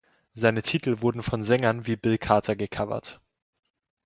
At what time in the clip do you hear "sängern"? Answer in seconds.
1.43-1.85